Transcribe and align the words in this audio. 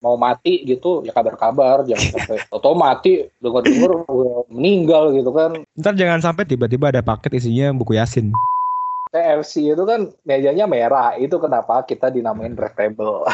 mau 0.00 0.16
mati 0.16 0.64
gitu 0.64 1.04
ya 1.04 1.12
kabar-kabar 1.12 1.84
jangan 1.84 2.16
sampai 2.16 2.40
atau 2.56 2.72
mati 2.72 3.28
dengar-dengar 3.44 3.92
meninggal 4.48 5.12
gitu 5.12 5.30
kan. 5.30 5.60
Ntar 5.76 5.94
jangan 5.96 6.24
sampai 6.24 6.48
tiba-tiba 6.48 6.88
ada 6.88 7.04
paket 7.04 7.36
isinya 7.36 7.76
buku 7.76 8.00
yasin. 8.00 8.32
KFC 9.12 9.76
itu 9.76 9.84
kan 9.84 10.08
mejanya 10.24 10.64
merah 10.64 11.12
itu 11.20 11.36
kenapa 11.36 11.84
kita 11.84 12.08
dinamain 12.08 12.56
red 12.56 12.72
table. 12.72 13.28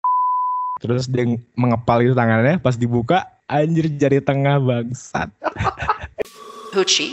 Terus 0.80 1.04
dia 1.12 1.28
mengepal 1.52 2.00
itu 2.00 2.16
tangannya 2.16 2.56
pas 2.56 2.80
dibuka 2.80 3.28
anjir 3.44 3.92
jari 4.00 4.24
tengah 4.24 4.56
bangsat. 4.56 5.28
Hoochie. 6.72 7.12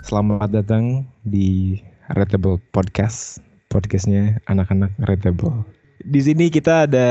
Selamat 0.00 0.48
datang 0.48 1.04
di 1.22 1.76
Retable 2.10 2.58
Podcast, 2.74 3.38
podcastnya 3.70 4.42
anak-anak 4.50 4.90
Retable. 5.06 5.62
Di 6.02 6.20
sini 6.20 6.50
kita 6.50 6.90
ada 6.90 7.08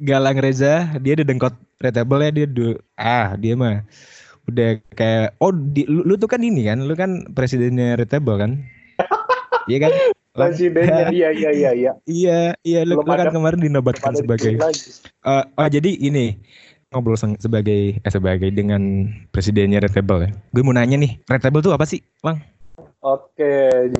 Galang 0.00 0.40
Reza, 0.40 0.88
dia 1.04 1.12
ada 1.14 1.28
dengkot 1.28 1.52
Retable 1.78 2.26
ya 2.26 2.30
dia 2.34 2.46
du 2.48 2.74
ah 2.98 3.38
dia 3.38 3.54
mah 3.54 3.86
udah 4.50 4.82
kayak 4.96 5.36
oh 5.38 5.52
di, 5.54 5.86
lu, 5.86 6.02
lu 6.02 6.18
tuh 6.18 6.26
kan 6.26 6.42
ini 6.42 6.66
kan, 6.66 6.82
lu 6.88 6.96
kan 6.96 7.28
presidennya 7.36 8.00
Retable 8.00 8.40
kan? 8.40 8.52
Iya 9.68 9.84
kan? 9.84 9.92
presidennya 10.32 11.12
iya 11.16 11.28
iya 11.28 11.50
iya 11.52 11.70
iya 11.76 11.92
Iya, 12.08 12.38
iya 12.64 12.80
lu, 12.88 12.96
lu 12.96 13.04
kan 13.04 13.28
kemarin 13.28 13.60
dinobatkan 13.60 14.16
sebagai. 14.16 14.56
Eh, 14.56 15.44
oh 15.44 15.68
jadi 15.68 15.92
ini 15.92 16.40
ngobrol 16.88 17.20
sebagai 17.20 18.00
eh, 18.00 18.12
sebagai 18.12 18.48
dengan 18.48 19.12
presidennya 19.28 19.84
Red 19.84 19.92
Table 19.92 20.24
ya. 20.24 20.30
Gue 20.56 20.62
mau 20.64 20.72
nanya 20.72 20.96
nih, 20.96 21.20
Red 21.28 21.44
Table 21.44 21.60
tuh 21.60 21.76
apa 21.76 21.84
sih, 21.84 22.00
Lang? 22.24 22.40
Oke, 23.08 23.54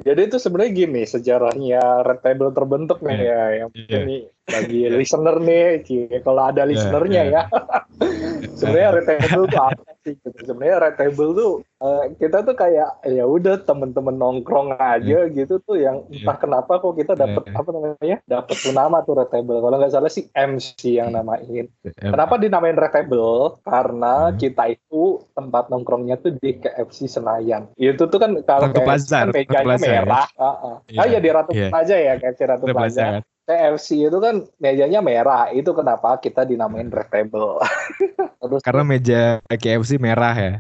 jadi 0.05 0.21
itu 0.29 0.37
sebenarnya 0.37 0.73
gini 0.85 1.03
sejarahnya 1.09 2.05
Red 2.05 2.21
Table 2.21 2.53
terbentuk 2.53 2.99
nih 3.01 3.17
Iya. 3.17 3.25
ya, 3.33 3.43
yang 3.65 3.71
Iya. 3.73 3.99
ini 4.05 4.17
bagi 4.49 4.89
listener 4.99 5.37
nih, 5.39 5.85
kalau 6.25 6.43
ada 6.49 6.65
listenernya 6.65 7.23
iya. 7.29 7.43
ya. 7.43 7.43
sebenarnya 8.59 8.89
Red 8.99 9.07
Table 9.07 9.45
tuh 9.47 9.61
apa 9.63 9.83
sih? 10.03 10.15
gitu. 10.19 10.29
Sebenarnya 10.43 10.77
Red 10.83 10.97
Table 10.99 11.31
tuh 11.37 11.53
eh, 11.79 12.05
kita 12.19 12.43
tuh 12.43 12.55
kayak 12.55 12.91
ya 13.07 13.25
udah 13.25 13.63
temen-temen 13.63 14.17
nongkrong 14.17 14.75
aja 14.75 15.29
gitu 15.31 15.63
tuh 15.63 15.79
yang 15.79 16.03
entah 16.11 16.35
kenapa 16.35 16.81
kok 16.81 16.97
kita 16.97 17.15
dapet 17.15 17.45
Iya. 17.47 17.55
apa 17.55 17.69
namanya 17.71 18.17
dapet 18.27 18.57
tuh 18.59 18.75
nama 18.75 18.99
tuh 19.05 19.15
Red 19.21 19.31
Table. 19.31 19.59
Kalau 19.61 19.77
nggak 19.79 19.93
salah 19.93 20.11
sih 20.11 20.27
MC 20.33 20.99
yang 20.99 21.15
namain. 21.15 21.71
Kenapa 21.95 22.35
dinamain 22.35 22.75
Red 22.75 22.93
Table? 22.95 23.63
Karena 23.63 24.33
Hmm. 24.33 24.37
kita 24.37 24.65
itu 24.71 25.23
tempat 25.33 25.71
nongkrongnya 25.71 26.19
tuh 26.19 26.35
di 26.35 26.59
KFC 26.59 27.07
Senayan. 27.07 27.71
Itu 27.79 28.11
tuh 28.11 28.19
kan 28.19 28.35
kalau 28.43 28.73
Ratu 28.73 28.81
KFC 28.83 28.87
Plaza, 28.87 29.19
kan 29.19 29.27
mejanya 29.31 29.63
Plaza 29.63 29.87
ya? 29.87 30.03
merah. 30.03 30.27
Ah, 30.35 30.47
ah. 30.47 30.77
Iya 30.89 31.19
di 31.21 31.31
Ratu. 31.31 31.51
Plaza 31.55 31.95
ya 31.95 32.15
KFC 32.19 32.41
Ratu 32.43 32.65
Plaza. 32.67 33.23
KFC 33.49 34.05
itu 34.05 34.19
kan 34.21 34.45
mejanya 34.61 35.01
merah. 35.01 35.49
Itu 35.49 35.73
kenapa 35.73 36.21
kita 36.21 36.45
dinamain 36.45 36.93
Red 36.93 37.09
Table. 37.09 37.57
Terus 38.45 38.61
Karena 38.61 38.85
meja 38.85 39.21
KFC 39.49 39.97
merah 39.97 40.37
ya. 40.37 40.53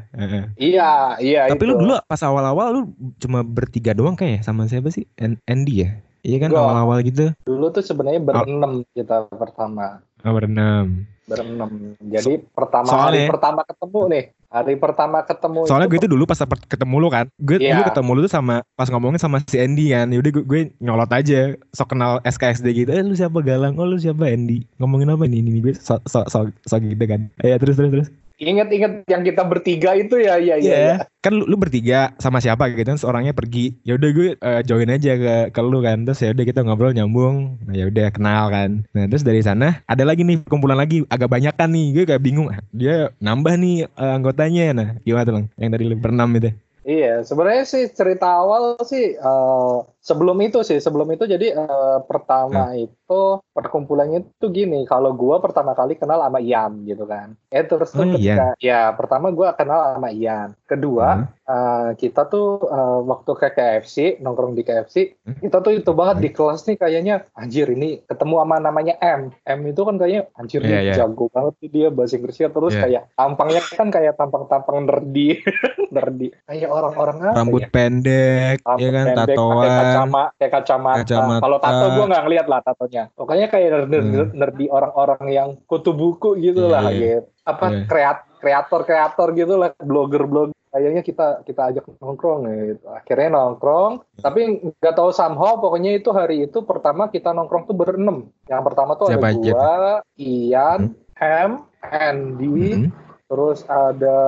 Iya 0.57 0.91
iya 1.21 1.41
Tapi 1.47 1.63
itu. 1.63 1.69
lu 1.69 1.85
dulu 1.85 1.95
pas 2.03 2.21
awal-awal 2.25 2.67
lu 2.73 2.83
cuma 3.21 3.45
bertiga 3.45 3.93
doang 3.93 4.17
kayak 4.17 4.41
sama 4.41 4.65
siapa 4.65 4.89
sih? 4.89 5.05
An- 5.21 5.39
Andy 5.45 5.85
ya? 5.85 5.91
Iya 6.25 6.37
kan 6.43 6.51
awal-awal 6.51 7.05
gitu. 7.05 7.31
dulu 7.47 7.71
tuh 7.71 7.85
sebenarnya 7.85 8.19
berenam 8.19 8.83
kita 8.91 9.29
pertama. 9.31 10.03
Oh, 10.27 10.35
berenam. 10.35 11.07
Berenam. 11.29 11.95
Jadi 12.03 12.41
pertama 12.51 12.89
Soalnya- 12.89 13.29
hari 13.29 13.33
pertama 13.33 13.61
ketemu 13.63 14.01
nih. 14.09 14.25
Hari 14.49 14.81
pertama 14.81 15.21
ketemu 15.29 15.69
Soalnya 15.69 15.93
itu 15.93 15.93
gue 15.93 16.01
itu 16.01 16.09
dulu 16.09 16.25
pas 16.25 16.41
ketemu 16.41 16.95
lu 17.05 17.09
kan, 17.13 17.29
gue 17.37 17.61
Iya. 17.61 17.77
dulu 17.77 17.83
ketemu 17.93 18.11
lu 18.17 18.21
tuh 18.25 18.33
sama 18.33 18.65
pas 18.81 18.89
ngomongin 18.89 19.21
sama 19.21 19.45
si 19.45 19.61
Andy 19.61 19.93
kan, 19.93 20.09
yaudah 20.09 20.33
gue, 20.41 20.45
gue 20.49 20.61
nyolot 20.81 21.11
aja, 21.13 21.53
sok 21.77 21.93
kenal 21.93 22.25
SKSD 22.25 22.67
gitu, 22.73 22.89
eh 22.89 23.05
lu 23.05 23.13
siapa 23.13 23.45
Galang, 23.45 23.77
oh 23.77 23.85
lu 23.85 24.01
siapa 24.01 24.25
Andy, 24.25 24.65
ngomongin 24.81 25.13
apa 25.13 25.29
nih, 25.29 25.45
ini 25.45 25.61
gue 25.61 25.77
sok 25.77 26.01
sok 26.09 26.33
sok 26.33 26.49
sok 26.65 26.81
gitu 26.81 27.05
kan, 27.05 27.29
ya 27.45 27.61
terus 27.61 27.77
terus 27.77 27.93
terus, 27.93 28.09
inget-inget 28.39 29.03
yang 29.11 29.27
kita 29.27 29.43
bertiga 29.43 29.99
itu 29.99 30.15
ya 30.23 30.39
iya 30.39 30.55
iya. 30.63 30.75
iya. 30.79 30.95
kan 31.19 31.35
lu, 31.35 31.45
lu 31.51 31.59
bertiga 31.59 32.15
sama 32.23 32.39
siapa 32.39 32.71
gitu 32.71 32.87
kan, 32.87 32.95
seorangnya 32.95 33.35
pergi, 33.35 33.75
yaudah 33.83 34.11
gue 34.15 34.29
eh, 34.39 34.61
join 34.63 34.87
aja 34.87 35.19
ke 35.19 35.35
ke 35.51 35.61
lu 35.61 35.83
kan, 35.83 36.07
terus 36.07 36.23
yaudah 36.23 36.47
kita 36.47 36.63
ngobrol 36.63 36.95
nyambung, 36.95 37.59
nah 37.67 37.75
yaudah 37.75 38.15
kenal 38.15 38.47
kan, 38.49 38.87
nah 38.95 39.05
terus 39.11 39.27
dari 39.27 39.43
sana 39.43 39.83
ada 39.91 40.07
lagi 40.07 40.23
nih 40.23 40.47
kumpulan 40.47 40.79
lagi, 40.79 41.03
agak 41.11 41.27
banyak 41.27 41.55
kan 41.59 41.69
nih, 41.75 41.87
gue 41.91 42.05
kayak 42.07 42.23
bingung, 42.23 42.49
dia 42.71 43.11
nambah 43.19 43.59
nih 43.59 43.91
eh, 43.91 44.13
anggotanya, 44.15 44.65
nah 44.71 44.89
gimana 45.03 45.27
tuh 45.27 45.35
yang 45.59 45.71
dari 45.75 45.85
lu 45.91 45.99
berenam 45.99 46.31
itu, 46.39 46.55
Iya, 46.89 47.21
sebenarnya 47.29 47.65
sih 47.73 47.85
cerita 47.93 48.27
awal 48.41 48.81
sih 48.91 49.13
eh, 49.13 49.77
sebelum 50.09 50.37
itu 50.41 50.59
sih, 50.65 50.79
sebelum 50.81 51.09
itu 51.13 51.25
jadi 51.29 51.47
eh, 51.53 51.99
pertama 52.09 52.73
Hmm. 52.73 52.81
itu 52.89 53.21
perkumpulannya 53.57 54.19
itu 54.25 54.47
gini, 54.49 54.89
kalau 54.89 55.13
gua 55.13 55.37
pertama 55.45 55.77
kali 55.77 56.01
kenal 56.01 56.25
sama 56.25 56.41
Ian 56.41 56.73
gitu 56.89 57.05
kan. 57.05 57.37
Eh 57.53 57.65
terus 57.69 57.93
tuh 57.93 58.09
Oh, 58.09 58.13
ketika 58.17 58.57
ya 58.57 58.97
pertama 58.97 59.29
gua 59.37 59.53
kenal 59.53 59.81
sama 60.01 60.09
Ian. 60.17 60.57
Kedua, 60.65 61.09
Hmm. 61.21 61.29
Eh, 61.49 61.91
kita 61.97 62.23
tuh 62.25 62.61
eh, 62.63 62.99
waktu 63.03 63.33
ke 63.33 63.49
KFC, 63.51 63.97
nongkrong 64.19 64.53
di 64.53 64.61
KFC, 64.61 65.17
Hmm. 65.19 65.41
kita 65.41 65.59
tuh 65.59 65.73
itu 65.73 65.91
banget 65.91 66.17
di 66.21 66.31
kelas 66.31 66.63
nih 66.63 66.77
kayaknya 66.77 67.15
anjir 67.33 67.65
ini 67.67 68.05
ketemu 68.05 68.35
sama 68.39 68.57
namanya 68.59 68.95
M. 69.01 69.33
M 69.43 69.61
itu 69.65 69.81
kan 69.81 69.97
kayaknya 69.97 70.29
anjir 70.35 70.61
Iya, 70.61 70.69
nih 70.69 70.79
iya. 70.85 70.95
jago 70.95 71.27
banget 71.29 71.55
nih 71.59 71.71
dia 71.71 71.87
bahasa 71.89 72.15
Inggrisnya 72.15 72.49
terus 72.49 72.73
Iya. 72.73 72.83
kayak 72.85 73.03
tampangnya 73.15 73.63
kan 73.67 73.89
kayak 73.89 74.15
tampang-tampang 74.15 74.79
nerdy. 74.85 75.29
nerdy. 75.89 76.29
Kayak 76.45 76.69
orang-orang 76.69 77.17
apa 77.19 77.37
rambut 77.39 77.63
ya? 77.65 77.69
pendek, 77.73 78.57
Rambut 78.61 78.85
ya 78.85 78.91
kan, 78.91 79.05
pendek, 79.09 79.17
pakai 79.17 79.37
tatoan, 79.41 79.69
kacama, 79.81 80.23
kayak 80.37 80.53
kacamata. 80.53 80.99
Kacamata. 81.01 81.41
Kalau 81.41 81.59
tato 81.59 81.87
gue 81.89 82.05
nggak 82.07 82.25
ngeliat 82.25 82.47
lah 82.47 82.61
tatonya. 82.61 83.03
Pokoknya 83.17 83.47
kayak 83.49 83.69
nerdy, 83.73 83.97
Hmm. 83.99 84.31
nerdy 84.37 84.65
orang-orang 84.69 85.23
yang 85.29 85.49
kutu 85.65 85.91
buku 85.91 86.37
gitu 86.37 86.69
Iya, 86.69 86.73
lah, 86.73 86.83
iya. 86.89 86.99
gitu. 87.01 87.21
Apa 87.43 87.67
Iya. 87.73 87.81
kreat 87.89 88.19
kreator-kreator 88.39 89.29
gitu 89.35 89.55
lah, 89.57 89.71
blogger-blogger. 89.79 90.55
Kayaknya 90.69 91.03
kita 91.03 91.27
kita 91.43 91.63
ajak 91.73 91.85
nongkrong 91.97 92.45
gitu. 92.45 92.87
Akhirnya 92.89 93.29
nongkrong, 93.33 93.93
tapi 94.21 94.41
nggak 94.77 94.95
tahu 94.95 95.11
somehow 95.11 95.57
pokoknya 95.57 95.97
itu 95.97 96.13
hari 96.13 96.45
itu 96.45 96.61
pertama 96.63 97.09
kita 97.09 97.33
nongkrong 97.33 97.65
tuh 97.65 97.73
berenam. 97.73 98.29
Yang 98.45 98.63
pertama 98.69 98.93
tuh 98.95 99.09
Siapa 99.09 99.29
ada 99.29 99.33
aja 99.33 99.53
gua, 99.53 99.75
Ian, 100.15 100.81
Ham, 101.17 101.51
Andy, 101.81 102.87
Hmm. 102.87 102.91
terus 103.27 103.65
ada 103.65 104.19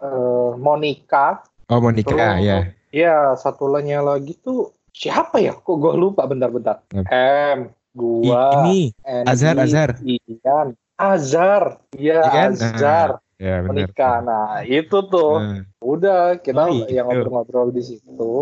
eh, 0.00 0.50
Monica, 0.56 1.44
Oh 1.68 1.80
Monica 1.80 2.12
Terus- 2.12 2.44
ya. 2.44 2.58
Iya, 2.92 3.16
satu 3.34 3.72
lainnya 3.72 4.04
lagi 4.04 4.36
tuh 4.36 4.76
siapa 4.92 5.40
ya? 5.40 5.56
Kok 5.56 5.76
gue 5.80 5.94
lupa 5.96 6.28
bentar-bentar. 6.28 6.84
M, 7.08 7.72
gua, 7.96 8.60
ini 8.68 8.92
Andy, 9.00 9.28
Azhar, 9.32 9.56
Azhar. 9.56 9.90
Ian, 10.04 10.76
Azhar, 11.00 11.64
iya 11.96 12.20
Iya 12.20 12.52
kan? 12.52 13.08
Ya 13.42 13.58
menikah. 13.58 14.22
Nah 14.22 14.62
itu 14.62 14.98
tuh, 15.10 15.42
Nah, 15.42 15.66
udah 15.82 16.38
kita 16.38 16.62
Oh, 16.62 16.86
yang 16.86 17.10
gitu. 17.10 17.26
ngobrol-ngobrol 17.26 17.74
di 17.74 17.82
situ. 17.82 18.32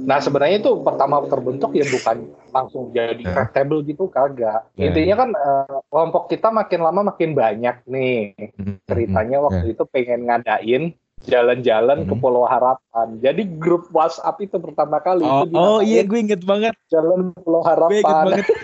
Nah 0.00 0.16
sebenarnya 0.16 0.64
itu 0.64 0.80
pertama 0.80 1.20
terbentuk 1.28 1.76
ya 1.76 1.84
bukan 1.84 2.24
langsung 2.48 2.88
jadi 2.88 3.20
Nah. 3.20 3.52
table 3.52 3.84
gitu 3.84 4.08
kagak. 4.08 4.64
Ya. 4.72 4.88
Intinya 4.88 5.14
kan 5.20 5.30
eh, 5.36 5.78
kelompok 5.92 6.32
kita 6.32 6.48
makin 6.48 6.80
lama 6.80 7.12
makin 7.12 7.36
banyak 7.36 7.84
nih. 7.84 8.32
mm, 8.56 8.88
Ceritanya 8.88 9.44
waktu 9.44 9.76
itu 9.76 9.84
pengen 9.84 10.24
ngadain 10.24 10.96
jalan-jalan 11.26 12.08
ke 12.08 12.14
Hmm. 12.16 12.22
Pulau 12.22 12.48
Harapan. 12.48 13.20
Jadi 13.20 13.42
grup 13.60 13.92
WhatsApp 13.92 14.40
itu 14.40 14.56
pertama 14.56 14.96
kali 15.04 15.20
Oh, 15.20 15.44
itu 15.44 15.52
oh 15.52 15.78
iya 15.84 16.00
gue 16.00 16.16
inget 16.16 16.40
banget, 16.44 16.72
jalan 16.88 17.36
Pulau 17.36 17.60
gue 17.60 18.00
inget 18.00 18.08
Harapan. 18.08 18.24
banget. 18.40 18.46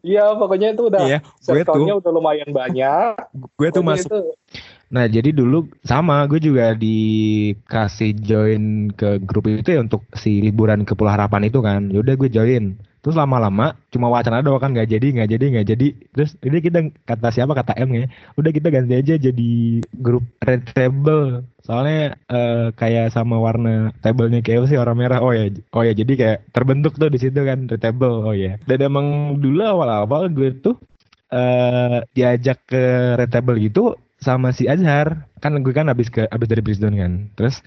Iya, 0.00 0.32
pokoknya 0.32 0.72
itu 0.72 0.88
udah 0.88 1.04
Iya, 1.04 1.18
gue 1.20 1.60
tuh, 1.60 1.84
udah 2.00 2.12
lumayan 2.12 2.48
banyak. 2.48 3.20
gue 3.36 3.68
tuh 3.68 3.84
masuk. 3.84 4.08
itu, 4.08 4.20
Nah 4.90 5.06
jadi 5.06 5.30
dulu 5.30 5.70
sama, 5.86 6.26
gue 6.26 6.42
juga 6.42 6.74
dikasih 6.74 8.10
join 8.26 8.90
ke 8.90 9.22
grup 9.22 9.46
itu 9.46 9.78
ya 9.78 9.80
untuk 9.86 10.02
si 10.18 10.42
liburan 10.42 10.82
ke 10.82 10.98
Pulau 10.98 11.14
Harapan 11.14 11.46
itu 11.46 11.62
kan. 11.62 11.86
Yaudah 11.94 12.14
gue 12.18 12.26
join. 12.26 12.74
Terus 13.00 13.16
lama-lama 13.16 13.72
cuma 13.88 14.12
wacana 14.12 14.44
doang 14.44 14.60
kan 14.60 14.76
nggak 14.76 14.90
jadi 14.92 15.06
nggak 15.14 15.30
jadi 15.30 15.44
nggak 15.54 15.66
jadi. 15.72 15.86
Terus 16.12 16.30
ini 16.44 16.58
kita 16.60 16.78
kata 17.06 17.28
siapa 17.30 17.52
kata 17.54 17.72
M 17.78 17.90
ya. 17.96 18.06
Udah 18.34 18.50
kita 18.50 18.68
ganti 18.68 18.92
aja 18.98 19.14
jadi 19.14 19.50
grup 19.94 20.26
red 20.42 20.66
table. 20.74 21.46
Soalnya 21.64 22.18
eh, 22.28 22.74
kayak 22.74 23.14
sama 23.14 23.38
warna 23.38 23.94
tablenya 24.02 24.42
KFC 24.42 24.74
warna 24.74 24.98
merah. 24.98 25.18
Oh 25.22 25.30
ya, 25.32 25.48
oh 25.72 25.82
ya 25.86 25.94
jadi 25.94 26.12
kayak 26.18 26.38
terbentuk 26.50 26.98
tuh 26.98 27.08
di 27.14 27.18
situ 27.22 27.40
kan 27.46 27.70
red 27.70 27.80
table. 27.80 28.26
Oh 28.26 28.34
ya. 28.34 28.58
Dan 28.68 28.78
emang 28.90 29.38
dulu 29.38 29.62
awal-awal 29.64 30.28
gue 30.34 30.50
tuh 30.60 30.76
eh 31.30 32.02
diajak 32.10 32.58
ke 32.66 32.82
red 33.16 33.30
table 33.30 33.56
gitu 33.62 33.94
sama 34.20 34.52
si 34.54 34.68
Azhar. 34.68 35.26
Kan 35.40 35.56
gue 35.64 35.74
kan 35.74 35.88
habis 35.88 36.12
ke 36.12 36.28
habis 36.30 36.48
dari 36.48 36.62
Brisbane 36.62 36.96
kan. 37.00 37.12
Terus 37.36 37.64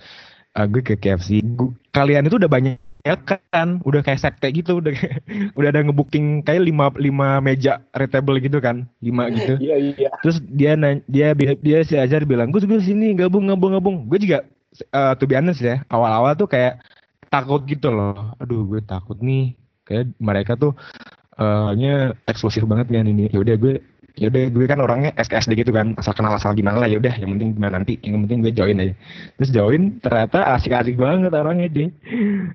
eh, 0.57 0.65
gue 0.69 0.81
ke 0.85 0.95
KFC. 0.97 1.41
Gu- 1.43 1.73
kalian 1.93 2.29
itu 2.29 2.37
udah 2.37 2.49
banyak 2.49 2.77
ya 3.03 3.19
kan 3.19 3.83
udah 3.83 3.99
kayak 3.99 4.23
sekte 4.23 4.47
gitu 4.55 4.79
udah 4.79 4.95
udah 5.59 5.69
ada 5.75 5.83
ngebooking 5.83 6.39
kayak 6.47 6.63
lima 6.63 6.87
lima 6.95 7.43
meja 7.43 7.83
red 7.91 8.07
table 8.07 8.39
gitu 8.39 8.63
kan 8.63 8.87
lima 9.03 9.27
gitu 9.27 9.59
iya 9.67 9.75
iya. 9.75 10.09
terus 10.23 10.39
dia 10.39 10.79
dia 11.11 11.35
dia, 11.35 11.51
dia 11.59 11.79
si 11.83 11.99
Azhar 11.99 12.23
bilang 12.23 12.47
gue 12.55 12.63
juga 12.63 12.79
sini 12.79 13.11
gabung 13.11 13.51
gabung 13.51 13.75
gabung 13.75 13.95
gue 14.07 14.23
juga 14.23 14.47
uh, 14.95 15.13
to 15.19 15.27
be 15.27 15.35
honest 15.35 15.59
ya 15.59 15.83
awal-awal 15.91 16.31
tuh 16.39 16.47
kayak 16.47 16.79
takut 17.27 17.59
gitu 17.67 17.91
loh 17.91 18.31
aduh 18.39 18.63
gue 18.71 18.79
takut 18.87 19.19
nih 19.19 19.51
kayak 19.83 20.15
mereka 20.23 20.55
tuh 20.55 20.71
eh 21.35 21.69
nya 21.75 22.15
eksklusif 22.23 22.63
banget 22.63 22.87
kan 22.87 23.03
ini 23.03 23.27
ya 23.27 23.43
udah 23.43 23.55
gue 23.59 23.83
ya 24.13 24.29
udah 24.29 24.45
gue 24.53 24.65
kan 24.69 24.77
orangnya 24.77 25.11
SKSD 25.17 25.57
gitu 25.65 25.73
kan 25.73 25.97
asal 25.97 26.13
kenal 26.13 26.37
asal 26.37 26.53
gimana 26.53 26.85
lah 26.85 26.89
ya 26.89 27.01
udah 27.01 27.17
yang 27.17 27.33
penting 27.37 27.57
gimana 27.57 27.81
nanti 27.81 27.97
yang 28.05 28.21
penting 28.25 28.45
gue 28.45 28.53
join 28.53 28.77
aja. 28.77 28.93
Terus 29.41 29.49
join 29.49 29.81
ternyata 30.05 30.39
asik-asik 30.53 30.95
banget 31.01 31.33
orangnya 31.33 31.67
deh 31.69 31.89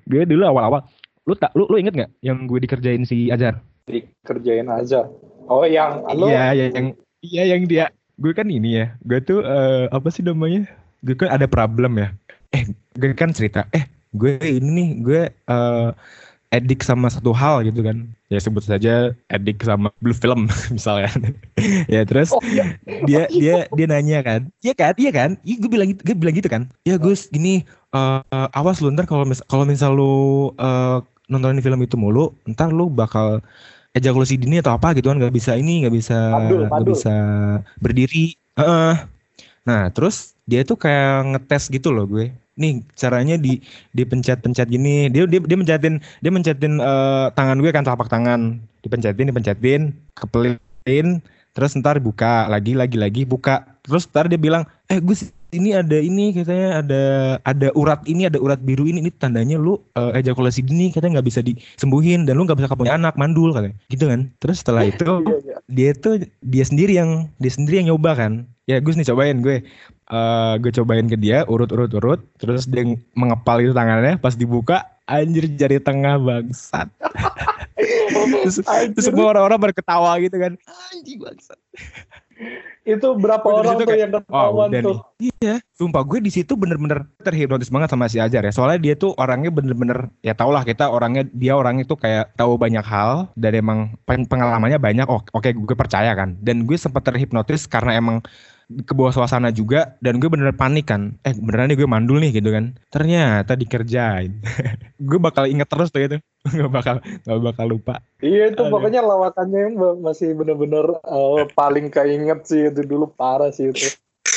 gue 0.07 0.21
dulu 0.23 0.47
awal-awal 0.47 0.87
lu 1.27 1.35
tak 1.35 1.51
lu 1.53 1.67
lu 1.67 1.77
inget 1.77 1.93
nggak 1.93 2.11
yang 2.23 2.47
gue 2.47 2.63
dikerjain 2.63 3.03
si 3.03 3.27
Ajar 3.29 3.59
dikerjain 3.85 4.71
aja 4.71 5.05
oh 5.51 5.67
yang 5.67 6.05
lo 6.15 6.31
iya 6.31 6.55
ya, 6.55 6.65
yang 6.71 6.87
iya 7.19 7.43
yang 7.53 7.67
dia. 7.67 7.85
Gue 8.19 8.31
kan 8.35 8.47
ini 8.47 8.79
ya 8.83 8.95
gue 9.03 9.19
tuh 9.23 9.43
eh, 9.43 9.87
apa 9.91 10.07
sih 10.11 10.23
namanya? 10.23 10.67
Gue 11.03 11.15
kan 11.15 11.31
ada 11.31 11.47
problem 11.47 11.99
ya. 11.99 12.11
Eh 12.55 12.67
gue 12.95 13.15
kan 13.15 13.31
cerita 13.31 13.67
eh 13.75 13.87
gue 14.15 14.39
ini 14.41 14.69
nih 14.73 14.89
gue 15.03 15.21
eh 15.31 15.89
edik 16.49 16.81
sama 16.81 17.09
satu 17.13 17.29
hal 17.33 17.61
gitu 17.65 17.85
kan. 17.85 18.09
Ya 18.29 18.41
sebut 18.41 18.65
saja 18.65 19.13
edik 19.29 19.61
sama 19.61 19.93
blue 20.01 20.17
film 20.17 20.49
misalnya. 20.75 21.09
Ya 21.93 22.05
terus 22.05 22.33
oh 22.33 22.41
iya. 22.45 22.77
dia 23.05 23.23
dia 23.29 23.55
dia 23.69 23.85
nanya 23.85 24.19
kan. 24.25 24.49
Iya 24.61 24.73
kan? 24.73 24.93
Iya 24.97 25.11
kan? 25.13 25.29
Iya 25.45 25.55
gue 25.61 25.69
bilang 25.69 25.87
gitu 25.93 26.01
gue 26.01 26.15
bilang 26.17 26.35
gitu 26.35 26.49
kan. 26.49 26.63
Ya 26.85 26.97
Gus 26.97 27.29
gini 27.29 27.65
eh, 27.93 28.47
awas 28.57 28.81
lu 28.81 28.89
ntar 28.93 29.05
kalau 29.05 29.25
mis 29.25 29.41
kalau 29.45 29.65
misal 29.65 29.93
lu 29.93 30.49
eh, 30.57 30.97
nontonin 31.29 31.61
film 31.61 31.79
itu 31.85 31.95
mulu 31.97 32.33
ntar 32.49 32.73
lu 32.73 32.89
bakal 32.89 33.41
ejakulasi 33.93 34.37
dini 34.37 34.61
atau 34.61 34.73
apa 34.73 34.97
gitu 34.97 35.13
kan. 35.13 35.17
Nggak 35.21 35.33
bisa 35.35 35.53
ini 35.53 35.85
nggak 35.85 35.95
bisa 35.95 36.17
nggak 36.69 36.87
bisa 36.89 37.15
berdiri. 37.77 38.33
Heeh. 38.59 38.93
nah 39.63 39.85
terus 39.93 40.33
dia 40.49 40.65
tuh 40.65 40.75
kayak 40.81 41.29
ngetes 41.29 41.69
gitu 41.69 41.93
loh 41.93 42.09
gue 42.09 42.33
nih 42.59 42.83
caranya 42.93 43.39
di 43.39 43.63
dipencet-pencet 43.95 44.67
gini. 44.67 45.07
Dia 45.07 45.25
dia 45.25 45.39
dia 45.39 45.57
mencetin 45.57 46.03
dia 46.19 46.31
mencetin 46.31 46.77
eh, 46.77 47.27
tangan 47.33 47.57
gue 47.63 47.71
kan 47.71 47.87
telapak 47.87 48.11
tangan. 48.11 48.59
Dipencetin 48.83 49.31
dipencetin 49.31 49.81
kepelin 50.15 51.23
terus 51.55 51.73
ntar 51.75 51.97
buka 51.99 52.45
lagi 52.51 52.75
lagi 52.75 52.99
lagi 52.99 53.21
buka. 53.23 53.65
Terus 53.87 54.05
ntar 54.11 54.27
dia 54.27 54.37
bilang 54.37 54.67
eh 54.91 54.99
Gus 54.99 55.31
ini 55.49 55.73
ada 55.73 55.97
ini 55.97 56.29
katanya 56.29 56.85
ada 56.85 57.03
ada 57.41 57.67
urat 57.73 58.05
ini 58.05 58.29
ada 58.29 58.37
urat 58.37 58.61
biru 58.61 58.85
ini. 58.85 59.01
Ini 59.01 59.11
tandanya 59.17 59.57
lu 59.57 59.79
eh, 59.97 60.19
ejakulasi 60.19 60.61
dini 60.61 60.93
katanya 60.93 61.19
nggak 61.19 61.27
bisa 61.31 61.41
disembuhin 61.41 62.27
dan 62.27 62.37
lu 62.37 62.45
nggak 62.45 62.59
bisa 62.59 62.75
punya 62.75 62.99
anak 62.99 63.15
mandul 63.17 63.55
katanya. 63.55 63.75
Gitu 63.89 64.05
kan? 64.05 64.29
Terus 64.37 64.61
setelah 64.61 64.85
itu 64.85 65.07
Iya, 65.25 65.37
iya. 65.41 65.58
Dia 65.69 65.93
tuh 65.93 66.25
dia 66.41 66.65
sendiri 66.65 66.97
yang 66.97 67.29
dia 67.37 67.53
sendiri 67.53 67.79
yang 67.79 67.95
nyoba 67.95 68.17
kan. 68.17 68.33
Ya 68.65 68.81
Gus 68.81 68.97
nih 68.97 69.07
cobain 69.07 69.39
gue. 69.39 69.61
Eh 70.09 70.53
gue 70.59 70.71
cobain 70.73 71.05
ke 71.05 71.15
dia 71.15 71.45
urut 71.45 71.69
urut 71.69 71.93
urut. 71.93 72.21
Terus 72.41 72.65
dia 72.65 72.83
mengepal 73.13 73.61
itu 73.61 73.73
tangannya. 73.77 74.17
Pas 74.17 74.33
dibuka 74.33 74.99
anjir 75.09 75.49
jari 75.57 75.81
tengah 75.81 76.21
bangsat 76.21 76.85
terus, 78.45 78.57
semua 79.01 79.35
orang-orang 79.35 79.71
berketawa 79.71 80.17
gitu 80.21 80.37
kan. 80.37 80.53
Anjing 80.93 81.19
bangsat. 81.21 81.59
Itu 82.87 83.19
berapa 83.19 83.43
orang 83.43 83.75
tuh 83.77 83.85
kayak, 83.85 83.99
yang 83.99 84.11
oh 84.15 84.23
ketahuan 84.23 84.67
udah 84.71 84.81
tuh? 84.81 84.97
nih. 85.19 85.29
Iya. 85.43 85.55
Sumpah 85.75 86.01
gue 86.07 86.19
di 86.23 86.31
situ 86.31 86.55
bener-bener 86.55 87.05
terhipnotis 87.21 87.69
banget 87.69 87.91
sama 87.91 88.07
si 88.07 88.17
Ajar 88.17 88.41
ya. 88.41 88.53
Soalnya 88.55 88.79
dia 88.79 88.93
tuh 88.95 89.11
orangnya 89.19 89.51
bener-bener 89.51 90.09
ya 90.23 90.33
tau 90.33 90.49
lah 90.49 90.63
kita 90.63 90.87
orangnya 90.87 91.27
dia 91.35 91.53
orangnya 91.53 91.85
tuh 91.85 91.99
kayak 91.99 92.33
tahu 92.39 92.55
banyak 92.55 92.81
hal 92.81 93.29
dan 93.35 93.51
emang 93.53 93.79
pen- 94.07 94.25
pengalamannya 94.25 94.79
banyak. 94.79 95.05
Oh, 95.05 95.21
oke 95.21 95.49
gue 95.51 95.75
percaya 95.77 96.15
kan. 96.15 96.39
Dan 96.39 96.63
gue 96.63 96.79
sempat 96.79 97.03
terhipnotis 97.05 97.67
karena 97.67 97.99
emang 97.99 98.23
ke 98.69 98.93
bawah 98.93 99.09
suasana 99.09 99.49
juga 99.49 99.97
dan 99.97 100.21
gue 100.21 100.29
bener 100.29 100.53
panik 100.53 100.93
kan 100.93 101.17
eh 101.25 101.33
beneran 101.33 101.73
nih 101.73 101.77
gue 101.81 101.89
mandul 101.89 102.21
nih 102.21 102.37
gitu 102.37 102.53
kan 102.53 102.77
ternyata 102.93 103.57
dikerjain 103.57 104.45
gue 105.09 105.19
bakal 105.19 105.49
inget 105.49 105.65
terus 105.65 105.89
tuh 105.89 106.05
itu 106.05 106.17
nggak 106.53 106.69
bakal 106.69 106.95
nggak 107.01 107.41
bakal 107.41 107.65
lupa 107.65 107.97
Iya 108.19 108.51
itu 108.51 108.59
Aduh. 108.67 108.71
pokoknya 108.77 108.99
lawakannya 108.99 109.79
ma- 109.79 110.11
masih 110.11 110.35
bener-bener 110.35 110.91
eh, 110.91 111.43
paling 111.55 111.87
keinget 111.87 112.43
sih 112.43 112.67
itu 112.67 112.83
dulu 112.83 113.07
parah 113.15 113.47
sih 113.47 113.71
itu. 113.71 113.87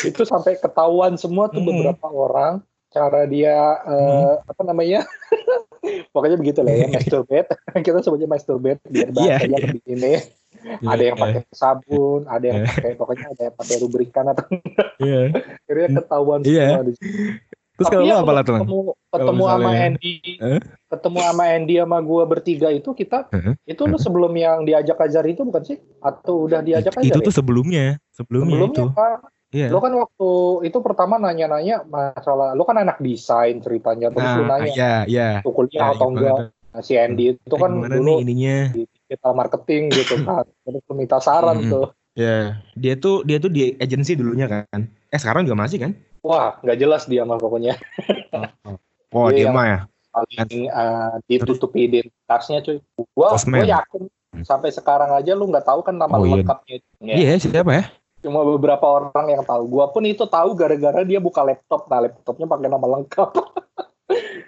Itu 0.06 0.22
sampai 0.22 0.54
ketahuan 0.54 1.18
semua 1.18 1.50
tuh 1.50 1.66
Hmm. 1.66 1.74
beberapa 1.74 2.06
orang 2.06 2.62
cara 2.94 3.26
dia 3.26 3.82
eh, 3.82 4.32
apa 4.38 4.62
namanya? 4.62 5.02
pokoknya 6.08 6.36
begitu 6.36 6.60
lah 6.60 6.72
ya 6.72 6.86
masturbate. 6.94 7.52
Kita 7.84 7.98
sebutnya 8.00 8.26
masturbate 8.26 8.80
biar 8.84 9.08
Iya, 9.08 9.12
bahasanya 9.12 9.46
iya. 9.52 9.66
lebih 9.66 9.82
ini. 9.86 10.14
Ada 10.84 11.02
yang 11.02 11.16
pakai 11.16 11.40
sabun, 11.50 12.20
ada 12.24 12.44
yang 12.44 12.62
pakai 12.62 12.92
pokoknya 12.94 13.26
ada 13.30 13.42
yang 13.44 13.56
pakai 13.56 13.76
lubrikan 13.78 14.24
atau 14.28 14.46
Iya. 14.98 15.20
akhirnya 15.66 15.88
ketahuan 15.98 16.40
Iya. 16.42 16.66
semua 16.70 16.84
di 16.84 16.92
terus 17.72 17.88
Tapi 17.88 17.94
kalau 17.96 18.04
ya 18.04 18.14
apa 18.14 18.30
lah 18.30 18.44
Lang? 18.44 18.60
ketemu 18.60 18.78
ketemu 19.08 19.42
sama 19.42 19.56
misalnya- 19.64 19.80
Andy, 19.82 20.14
Eh? 20.36 20.60
ketemu 20.86 21.18
sama 21.18 21.44
Andy 21.48 21.74
sama 21.74 21.98
gua 21.98 22.22
bertiga 22.24 22.68
itu 22.68 22.90
kita 22.92 23.18
Heeh. 23.32 23.54
itu 23.64 23.82
lu 23.82 23.96
sebelum 23.96 24.32
yang 24.36 24.58
diajak 24.62 24.98
ajar 25.00 25.24
itu 25.24 25.40
bukan 25.42 25.62
sih? 25.64 25.76
Atau 25.98 26.46
udah 26.46 26.60
diajak 26.60 26.92
ajar 26.92 27.08
itu 27.08 27.18
ya? 27.18 27.24
tuh 27.24 27.32
sebelumnya 27.32 27.84
sebelumnya, 28.12 28.54
Sebelumnya 28.54 28.76
itu 28.76 28.84
kan, 28.92 29.12
iya 29.52 29.68
lo 29.68 29.78
kan 29.78 29.92
waktu 29.92 30.28
itu 30.64 30.78
pertama 30.80 31.20
nanya-nanya 31.20 31.84
masalah, 31.84 32.56
lo 32.56 32.64
kan 32.64 32.80
anak 32.80 32.98
desain 33.04 33.60
ceritanya, 33.60 34.08
terus 34.08 34.32
lo 34.32 34.42
nah 34.48 34.56
nanya 34.58 34.72
iya 34.72 34.92
iya 35.04 35.28
tuh 35.44 35.52
kuliah 35.52 35.92
Ya, 35.92 35.94
atau 35.94 36.08
gimana 36.10 36.16
enggak? 36.16 36.38
Nah, 36.72 36.80
si 36.80 36.96
Andy 36.96 37.36
itu 37.36 37.54
kan 37.60 37.68
gimana 37.70 37.96
dulu 38.00 38.08
nih 38.08 38.16
ininya 38.24 38.56
di 38.72 38.82
digital 38.88 39.32
marketing 39.36 39.82
gitu 39.92 40.14
kan, 40.26 40.44
terus 40.64 40.82
lo 40.88 40.92
minta 40.96 41.20
saran 41.20 41.56
Mm-mm. 41.60 41.68
tuh. 41.68 41.86
Ya, 42.12 42.60
dia 42.76 42.94
tuh 42.96 43.24
dia 43.28 43.36
tuh 43.36 43.48
di 43.48 43.72
agensi 43.76 44.16
dulunya 44.16 44.48
kan. 44.48 44.88
Eh 45.12 45.20
sekarang 45.20 45.44
juga 45.44 45.56
masih 45.64 45.78
kan? 45.84 45.92
Wah, 46.24 46.56
nggak 46.60 46.78
jelas 46.80 47.04
dia 47.04 47.24
mah 47.28 47.36
pokoknya 47.36 47.76
Oh, 49.12 49.28
Iya, 49.32 49.36
dia 49.36 49.44
yang- 49.48 49.56
mah 49.56 49.66
ya. 49.68 49.78
paling 50.12 50.68
eh, 50.68 51.12
ditutupi 51.28 51.88
identitasnya 51.88 52.60
cuy. 52.64 52.80
Gua, 53.16 53.32
Postman. 53.32 53.64
gua 53.64 53.80
yakin 53.80 54.02
sampai 54.44 54.72
sekarang 54.72 55.12
aja 55.12 55.32
lu 55.36 55.48
nggak 55.48 55.64
tahu 55.64 55.80
kan 55.84 55.96
nama 55.96 56.16
Oh, 56.16 56.24
iya. 56.24 56.40
lengkapnya. 56.40 56.76
Ya. 57.04 57.16
Iya, 57.16 57.32
siapa 57.36 57.72
ya? 57.72 57.84
Cuma 58.22 58.46
beberapa 58.46 58.86
orang 58.86 59.26
yang 59.26 59.42
tahu. 59.42 59.66
Gua 59.66 59.90
pun 59.90 60.06
itu 60.06 60.22
tahu 60.24 60.54
gara-gara 60.54 61.02
dia 61.02 61.18
buka 61.18 61.42
laptop. 61.42 61.90
Nah, 61.90 62.06
laptopnya 62.06 62.46
pakai 62.46 62.70
nama 62.70 62.86
lengkap. 62.98 63.28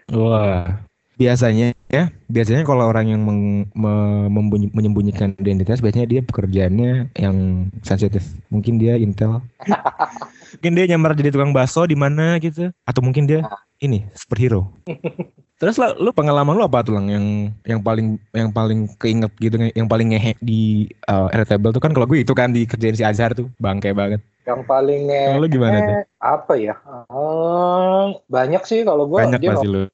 Wah. 0.18 0.86
Biasanya 1.14 1.78
ya, 1.86 2.10
biasanya 2.26 2.66
kalau 2.66 2.90
orang 2.90 3.06
yang 3.06 3.22
meng- 3.22 3.70
me- 3.70 4.26
membunyi- 4.26 4.74
menyembunyikan 4.74 5.38
identitas 5.38 5.78
biasanya 5.78 6.10
dia 6.10 6.20
pekerjaannya 6.26 7.14
yang 7.14 7.70
sensitif. 7.86 8.34
Mungkin 8.50 8.82
dia 8.82 8.98
intel. 8.98 9.38
mungkin 10.58 10.74
dia 10.74 10.84
nyamar 10.90 11.14
jadi 11.14 11.30
tukang 11.30 11.54
bakso 11.54 11.86
di 11.86 11.94
mana 11.94 12.38
gitu. 12.42 12.70
Atau 12.82 13.02
mungkin 13.06 13.30
dia 13.30 13.46
ini 13.78 14.06
superhero. 14.14 14.74
Terus 15.64 15.76
lah, 15.76 15.96
lu 15.96 16.12
pengalaman 16.12 16.52
lu 16.52 16.62
apa 16.62 16.84
tuh 16.84 16.92
lang 16.92 17.08
yang 17.08 17.24
yang 17.64 17.80
paling 17.80 18.06
yang 18.30 18.50
paling 18.50 18.84
keinget 18.94 19.32
gitu 19.38 19.56
yang 19.72 19.88
paling 19.88 20.12
ngehe 20.12 20.36
di 20.38 20.60
uh, 21.06 21.32
Airtable 21.32 21.72
tuh 21.72 21.80
kan 21.80 21.90
kalau 21.90 22.04
gue 22.04 22.20
itu 22.20 22.30
kan 22.30 22.52
dikerjain 22.52 22.92
si 22.92 23.00
Azhar 23.00 23.32
tuh 23.32 23.48
bangke 23.56 23.90
banget. 23.90 24.20
yang 24.44 24.60
paling 24.62 25.08
nge- 25.08 25.24
Kalau 25.26 25.40
lu 25.40 25.48
gimana 25.48 25.76
tuh? 25.80 25.94
eh, 25.94 26.04
apa 26.20 26.52
ya? 26.54 26.76
Eh, 27.08 28.04
banyak 28.28 28.62
sih 28.62 28.84
kalau 28.84 29.08
gua 29.08 29.24
Banyak 29.24 29.40
pasti 29.40 29.64
lu. 29.66 29.88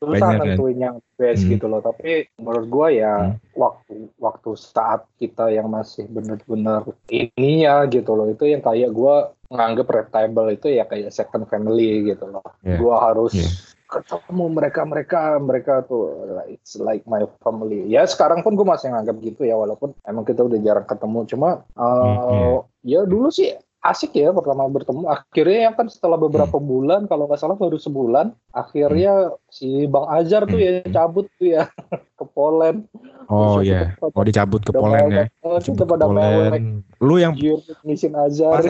susah 0.00 0.08
banyak 0.24 0.40
kan? 0.40 0.46
nentuin 0.48 0.78
yang 0.80 0.96
best 1.14 1.44
Hmm. 1.44 1.52
gitu 1.52 1.66
loh. 1.66 1.80
Tapi 1.80 2.32
menurut 2.34 2.64
gua 2.66 2.88
ya 2.88 3.14
Hmm. 3.28 3.36
waktu 3.52 3.94
waktu 4.16 4.50
saat 4.56 5.04
kita 5.14 5.52
yang 5.52 5.68
masih 5.68 6.08
bener-bener 6.08 6.80
ini 7.06 7.60
ya 7.60 7.84
gitu 7.84 8.08
loh. 8.10 8.24
Itu 8.26 8.48
yang 8.48 8.64
kayak 8.64 8.88
gua 8.88 9.14
nganggep 9.46 9.84
Reptable 9.86 10.48
itu 10.50 10.68
ya 10.70 10.82
kayak 10.82 11.12
second 11.12 11.44
family 11.44 12.08
gitu 12.08 12.24
loh. 12.26 12.40
Yeah. 12.62 12.80
Gua 12.80 13.04
harus 13.04 13.36
Yeah. 13.36 13.52
Ketemu 13.88 14.44
mereka 14.52 14.84
mereka 14.84 15.20
mereka 15.40 15.74
tuh 15.88 16.12
it's 16.52 16.76
like 16.76 17.02
my 17.08 17.24
family. 17.40 17.88
Ya 17.88 18.04
sekarang 18.04 18.44
pun 18.44 18.52
gue 18.52 18.66
masih 18.68 18.92
nganggap 18.92 19.16
gitu 19.24 19.48
ya 19.48 19.56
walaupun 19.56 19.96
emang 20.04 20.28
kita 20.28 20.44
udah 20.44 20.60
jarang 20.60 20.84
ketemu. 20.84 21.24
Cuma 21.24 21.64
uh, 21.74 21.96
Hmm, 22.28 22.58
ya 22.84 23.02
dulu 23.08 23.32
sih 23.32 23.56
asik 23.78 24.10
ya 24.18 24.34
pertama 24.34 24.66
bertemu 24.66 25.06
akhirnya 25.06 25.58
ya 25.66 25.70
kan 25.70 25.86
setelah 25.86 26.18
beberapa 26.18 26.58
Hmm. 26.58 26.66
bulan 26.66 27.00
kalau 27.06 27.30
nggak 27.30 27.38
salah 27.38 27.54
baru 27.54 27.78
sebulan 27.78 28.34
akhirnya 28.50 29.32
si 29.48 29.86
bang 29.86 30.06
Azhar 30.10 30.42
tuh 30.44 30.58
ya 30.58 30.82
Hmm. 30.82 30.92
cabut 30.92 31.26
tuh 31.38 31.46
ya 31.46 31.64
ke 32.18 32.24
Poland 32.34 32.90
Oh 33.28 33.60
iya. 33.60 33.92
kita 33.94 34.08
Oh 34.16 34.24
dicabut 34.24 34.64
ke 34.64 34.72
Poland 34.72 35.12
ya. 35.12 35.24
ke 35.44 35.84
pada 35.84 36.08
mewek 36.08 36.58
Poland. 36.58 36.68
Lu 36.98 37.14
yang 37.20 37.36
ngisin 37.84 38.16
Azhar 38.16 38.56
pas 38.58 38.66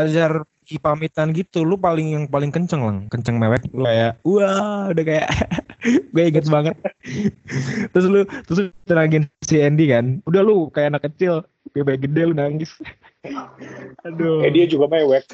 Azhar 0.00 0.42
pamitan 0.76 1.32
gitu, 1.32 1.64
lu 1.64 1.80
paling 1.80 2.12
yang 2.12 2.24
paling 2.28 2.52
kenceng 2.52 2.84
lang, 2.84 2.98
kenceng 3.08 3.40
mewek 3.40 3.64
lu 3.72 3.88
kayak 3.88 4.20
wah 4.20 4.92
udah 4.92 5.00
kayak 5.00 5.28
gue 6.12 6.24
inget 6.28 6.44
banget. 6.44 6.76
terus 7.96 8.04
lu 8.04 8.20
terus 8.44 8.58
lu 8.68 8.70
tenangin 8.84 9.24
si 9.40 9.64
Andy 9.64 9.88
kan, 9.88 10.20
udah 10.28 10.44
lu 10.44 10.68
kayak 10.68 10.92
anak 10.92 11.08
kecil, 11.08 11.40
kayak 11.72 12.04
gede 12.04 12.20
lu 12.28 12.36
nangis. 12.36 12.68
Aduh. 14.06 14.46
eh 14.46 14.50
dia 14.54 14.64
juga 14.70 14.86
mewek 14.86 15.26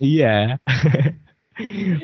Iya. 0.00 0.56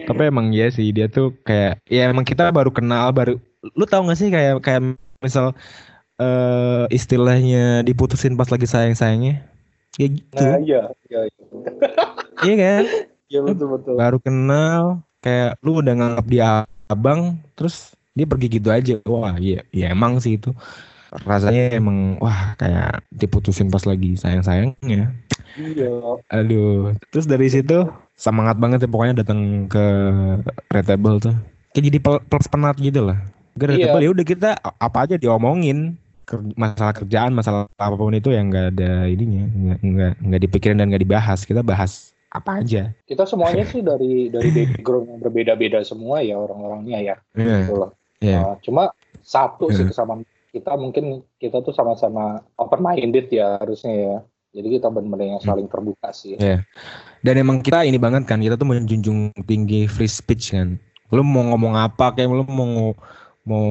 Tapi 0.04 0.22
emang 0.28 0.52
iya 0.52 0.68
sih 0.68 0.92
dia 0.92 1.08
tuh 1.08 1.32
kayak 1.40 1.80
ya 1.88 2.12
emang 2.12 2.28
kita 2.28 2.52
baru 2.52 2.68
kenal 2.68 3.08
baru 3.16 3.40
lu 3.72 3.84
tahu 3.88 4.12
gak 4.12 4.20
sih 4.20 4.28
kayak 4.28 4.60
kayak 4.60 5.00
misal 5.24 5.56
eh 6.20 6.84
istilahnya 6.92 7.80
diputusin 7.80 8.36
pas 8.36 8.52
lagi 8.52 8.68
sayang-sayangnya. 8.68 9.40
Ya 9.96 10.06
gitu. 10.12 10.36
nah 10.36 10.60
iya 10.60 10.82
iya 11.08 11.20
iya. 11.24 11.44
Iya 12.44 12.54
kan? 12.60 12.84
Iya, 13.26 13.40
betul 13.42 13.66
betul 13.72 13.94
Baru 13.96 14.18
kenal 14.20 15.00
kayak 15.24 15.56
lu 15.64 15.80
udah 15.80 15.94
nganggap 15.96 16.26
dia 16.28 16.68
abang 16.86 17.40
terus 17.56 17.96
dia 18.14 18.28
pergi 18.28 18.60
gitu 18.60 18.68
aja 18.70 19.00
wah 19.08 19.34
iya 19.36 19.66
ya 19.74 19.90
emang 19.90 20.22
sih 20.22 20.38
itu 20.38 20.54
rasanya 21.24 21.72
emang 21.72 22.18
wah 22.18 22.54
kayak 22.56 23.02
diputusin 23.10 23.68
pas 23.68 23.82
lagi 23.82 24.14
sayang 24.14 24.42
sayangnya 24.42 25.12
Iya. 25.56 25.88
aduh 26.28 26.92
terus 27.08 27.24
dari 27.24 27.48
situ 27.48 27.88
semangat 28.12 28.56
banget 28.56 28.84
ya 28.84 28.90
pokoknya 28.90 29.24
datang 29.24 29.64
ke 29.66 29.84
Retable 30.68 31.16
tuh 31.16 31.34
kayak 31.72 31.84
jadi 31.86 31.98
pel- 31.98 32.24
plus 32.24 32.46
penat 32.46 32.76
gitu 32.76 33.06
lah 33.06 33.18
ke 33.54 33.64
Iya. 33.64 33.88
Retable 33.88 34.02
ya 34.04 34.10
udah 34.12 34.26
kita 34.26 34.50
apa 34.60 34.98
aja 35.04 35.16
diomongin 35.16 35.96
masalah 36.58 36.90
kerjaan 36.92 37.30
masalah 37.32 37.70
apa 37.72 37.94
pun 37.94 38.10
itu 38.10 38.34
yang 38.34 38.50
nggak 38.50 38.74
ada 38.74 39.06
ininya 39.06 39.46
nggak 39.78 40.12
nggak 40.20 40.40
dipikirin 40.42 40.76
dan 40.76 40.90
nggak 40.90 41.06
dibahas 41.06 41.46
kita 41.46 41.62
bahas 41.62 42.10
apa 42.28 42.60
aja 42.60 42.90
Kita 43.06 43.22
semuanya 43.24 43.62
sih 43.64 43.80
dari 43.80 44.28
dari 44.28 44.50
background 44.50 45.06
yang 45.08 45.18
berbeda-beda 45.22 45.80
semua 45.80 46.20
ya 46.20 46.36
orang-orangnya 46.36 46.98
ya. 47.00 47.16
Iya, 47.32 47.56
Gitu 47.64 47.72
loh. 47.72 47.90
iya. 48.18 48.38
Nah, 48.42 48.56
cuma 48.60 48.82
satu 49.22 49.70
sih 49.70 49.86
Hmm. 49.86 49.90
kesamaan 49.94 50.20
kita 50.56 50.72
mungkin 50.74 51.04
kita 51.36 51.60
tuh 51.60 51.70
sama-sama 51.70 52.40
open 52.56 52.80
minded 52.80 53.28
ya 53.28 53.60
harusnya 53.60 53.92
ya. 53.92 54.16
Jadi 54.56 54.80
kita 54.80 54.88
benar-benar 54.88 55.36
yang 55.36 55.40
Hmm. 55.44 55.48
saling 55.52 55.68
terbuka 55.68 56.08
sih. 56.10 56.40
Iya. 56.40 56.64
Dan 57.20 57.34
emang 57.36 57.60
kita 57.60 57.84
ini 57.84 58.00
banget 58.00 58.24
kan, 58.24 58.40
kita 58.40 58.56
tuh 58.56 58.64
menjunjung 58.64 59.36
tinggi 59.44 59.84
free 59.84 60.08
speech 60.08 60.56
kan. 60.56 60.80
Lu 61.12 61.20
mau 61.20 61.44
ngomong 61.44 61.76
apa 61.76 62.16
kayak 62.16 62.32
lu 62.32 62.48
mau 62.48 62.96
mau 63.44 63.68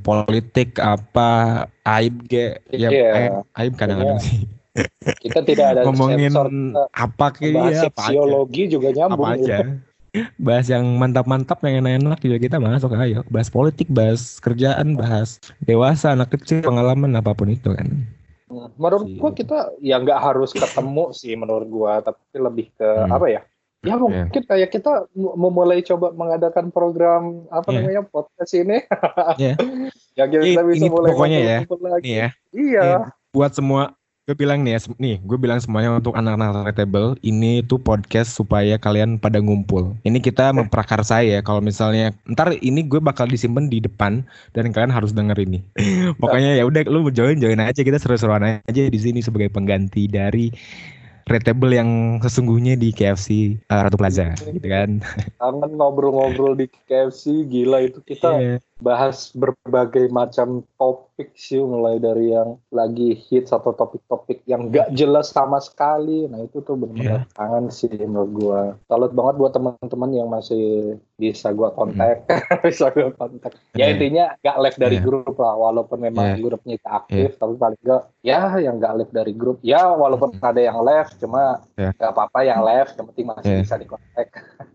politik 0.00 0.78
apa 0.78 1.28
aib 1.98 2.24
kayak 2.24 2.62
ya 2.70 2.88
Iya. 2.88 3.10
aib, 3.10 3.32
aib 3.58 3.72
kadang-kadang 3.74 4.16
Iya. 4.16 4.24
sih. 4.24 4.40
Kita 5.20 5.42
tidak 5.42 5.66
ada 5.66 5.80
Ngomongin 5.90 6.30
sensor 6.30 6.48
apa 6.94 7.26
kayak 7.34 7.52
ya, 7.74 7.90
apa 7.90 8.02
aja. 8.06 8.64
juga 8.70 8.88
nyambung. 8.94 9.26
Apa 9.26 9.34
gitu. 9.34 9.62
Bahas 10.36 10.66
yang 10.66 10.82
mantap-mantap 10.98 11.62
yang 11.62 11.86
enak-enak 11.86 12.18
juga 12.18 12.36
kita 12.36 12.56
masuk 12.58 12.94
ayo. 12.98 13.22
Bahas 13.30 13.46
politik, 13.46 13.86
bahas 13.86 14.42
kerjaan, 14.42 14.98
bahas 14.98 15.38
dewasa, 15.62 16.12
anak 16.12 16.34
kecil, 16.34 16.60
pengalaman 16.60 17.14
apa 17.14 17.30
pun 17.30 17.48
itu 17.48 17.70
kan. 17.70 17.86
Menurut 18.74 19.06
gua 19.14 19.30
kita 19.30 19.70
ya 19.78 20.02
nggak 20.02 20.18
harus 20.18 20.50
ketemu 20.50 21.14
sih 21.14 21.38
menurut 21.38 21.70
gua, 21.70 22.02
tapi 22.02 22.18
lebih 22.34 22.66
ke 22.74 22.82
Hmm. 22.82 23.14
apa 23.14 23.26
ya? 23.30 23.42
Ya 23.80 23.96
mungkin 23.96 24.42
kayak 24.44 24.76
kita 24.76 25.08
memulai 25.14 25.80
coba 25.80 26.12
mengadakan 26.12 26.68
program 26.68 27.48
apa 27.48 27.70
Iya. 27.70 27.76
namanya 27.80 28.02
podcast 28.04 28.52
ini. 28.52 28.84
Iya. 29.38 29.54
ya 30.18 30.24
kita 30.26 30.42
Ini- 30.60 30.68
bisa 30.68 30.76
ini 30.76 30.88
mulai 30.90 31.10
pokoknya 31.14 31.38
ya. 31.40 31.58
lagi. 31.64 32.10
Ya. 32.10 32.28
Iya. 32.52 32.82
Iya. 32.82 32.98
buat 33.30 33.54
semua 33.54 33.94
gue 34.30 34.38
bilang 34.38 34.62
nih 34.62 34.78
ya, 34.78 34.80
nih 35.02 35.18
gue 35.26 35.34
bilang 35.42 35.58
semuanya 35.58 35.98
untuk 35.98 36.14
anak-anak 36.14 36.70
retable 36.70 37.18
ini 37.26 37.66
tuh 37.66 37.82
podcast 37.82 38.30
supaya 38.30 38.78
kalian 38.78 39.18
pada 39.18 39.42
ngumpul. 39.42 39.98
Ini 40.06 40.22
kita 40.22 40.54
memprakarsa 40.54 41.26
ya 41.26 41.42
kalau 41.42 41.58
misalnya 41.58 42.14
ntar 42.30 42.54
ini 42.62 42.86
gue 42.86 43.02
bakal 43.02 43.26
disimpan 43.26 43.66
di 43.66 43.82
depan 43.82 44.22
dan 44.54 44.70
kalian 44.70 44.94
harus 44.94 45.10
denger 45.10 45.34
ini 45.42 45.58
pokoknya 46.22 46.62
ya 46.62 46.62
udah 46.62 46.86
lu 46.86 47.10
join 47.10 47.42
join 47.42 47.58
aja 47.58 47.82
kita 47.82 47.98
seru-seruan 47.98 48.62
aja 48.62 48.82
di 48.86 48.98
sini 49.02 49.18
sebagai 49.18 49.50
pengganti 49.50 50.06
dari 50.06 50.54
retable 51.26 51.74
yang 51.74 52.22
sesungguhnya 52.22 52.78
di 52.78 52.94
KFC 52.94 53.58
uh, 53.66 53.82
Ratu 53.82 53.98
Plaza 53.98 54.30
gitu 54.46 54.66
kan. 54.70 55.02
Kangen 55.42 55.74
ngobrol-ngobrol 55.74 56.54
di 56.54 56.70
KFC 56.86 57.50
gila 57.50 57.82
itu 57.82 57.98
kita 58.06 58.30
Iya. 58.38 58.69
Bahas 58.80 59.30
berbagai 59.32 60.08
macam 60.08 60.64
topik 60.74 61.36
sih 61.36 61.60
mulai 61.60 61.96
dari 61.96 62.32
yang 62.32 62.56
lagi 62.68 63.12
hits 63.12 63.52
atau 63.52 63.70
topik-topik 63.70 64.40
yang 64.44 64.68
gak 64.68 64.88
jelas 64.92 65.30
sama 65.30 65.60
sekali 65.60 66.24
nah 66.26 66.40
itu 66.40 66.60
tuh 66.60 66.74
benar-benar 66.74 67.28
kangen 67.32 67.68
sih 67.68 67.92
menurut 67.92 68.30
gua 68.32 68.60
salut 68.88 69.12
banget 69.12 69.34
buat 69.36 69.52
teman-teman 69.52 70.10
yang 70.10 70.28
masih 70.28 70.96
bisa 71.14 71.52
gua 71.52 71.70
kontak 71.70 72.24
bisa 72.64 72.88
gua 72.90 73.12
kontak 73.12 73.52
ya 73.76 73.86
Iya. 73.86 73.92
intinya 73.94 74.24
gak 74.40 74.56
live 74.58 74.78
dari 74.80 74.96
Iya. 74.96 75.04
grup 75.04 75.36
lah 75.36 75.54
walaupun 75.54 75.98
memang 76.00 76.26
Iya. 76.34 76.36
grupnya 76.40 76.74
itu 76.80 76.88
aktif 76.88 77.28
tapi 77.36 77.54
paling 77.54 77.80
gak 77.84 78.02
ya 78.24 78.40
yang 78.56 78.80
gak 78.80 78.96
live 78.96 79.12
dari 79.12 79.32
grup 79.36 79.60
ya 79.60 79.92
walaupun 79.92 80.40
ada 80.40 80.60
yang 80.60 80.80
live 80.80 81.12
cuma 81.20 81.60
Iya. 81.76 81.92
gak 81.94 82.10
apa-apa 82.16 82.38
yang 82.42 82.64
live 82.64 82.88
yang 82.96 83.06
penting 83.12 83.26
masih 83.28 83.50
Iya. 83.52 83.60
bisa 83.60 83.74
dikontak 83.76 84.28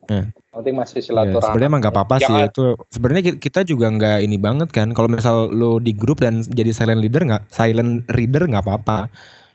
Iya. 0.06 0.24
Penting 0.56 0.76
masih 0.76 0.98
Iya, 0.98 1.06
silaturahmi 1.06 1.46
sebenarnya 1.46 1.70
emang 1.70 1.82
gak 1.82 1.94
apa-apa 1.94 2.16
sih 2.18 2.36
itu. 2.44 2.66
Sebenarnya 2.90 3.24
ki- 3.26 3.40
kita 3.40 3.60
juga 3.62 3.86
nggak 3.88 4.18
ini 4.22 4.38
banget 4.38 4.70
kan. 4.70 4.92
Kalau 4.92 5.08
misal 5.08 5.50
lo 5.50 5.78
di 5.78 5.92
grup 5.92 6.20
dan 6.20 6.42
jadi 6.42 6.72
silent 6.72 7.00
leader 7.00 7.24
nggak, 7.24 7.44
silent 7.50 7.92
reader 8.10 8.46
nggak 8.46 8.62
apa-apa. 8.62 9.12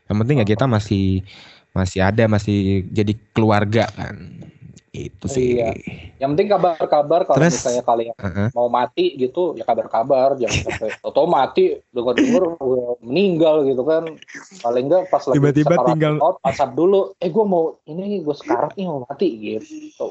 Yang 0.06 0.16
penting 0.18 0.36
ya 0.36 0.46
kita 0.46 0.64
masih 0.66 1.22
masih 1.70 2.00
ada, 2.00 2.26
masih 2.26 2.58
jadi 2.86 3.14
keluarga 3.30 3.86
kan. 3.88 4.16
Itu 4.90 5.30
sih. 5.30 5.54
Iya. 5.54 5.70
Yang 6.18 6.28
penting 6.34 6.48
kabar-kabar 6.50 7.22
kalau 7.22 7.38
Terus- 7.38 7.62
misalnya 7.62 7.84
kalian 7.86 8.14
Heeh. 8.18 8.48
mau 8.50 8.66
mati 8.66 9.14
gitu 9.14 9.54
ya 9.54 9.62
kabar-kabar 9.62 10.34
jangan 10.34 10.58
sampai 10.66 10.90
atau 10.98 11.24
mati 11.24 11.78
dengar-dengar 11.88 12.42
meninggal 12.98 13.62
gitu 13.64 13.86
kan 13.86 14.02
paling 14.58 14.90
enggak 14.90 15.06
pas 15.06 15.22
lagi 15.22 15.38
Tiba-tiba 15.38 15.74
tinggal- 15.86 16.18
maut, 16.18 16.42
pasap 16.42 16.74
dulu 16.74 17.14
eh 17.16 17.30
gue 17.30 17.44
mau 17.44 17.78
ini 17.84 18.18
gue 18.18 18.34
sekarat 18.34 18.74
nih 18.74 18.84
mau 18.84 19.06
mati 19.06 19.28
gitu 19.30 20.10